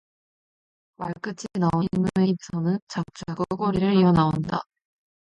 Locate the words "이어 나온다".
3.97-4.61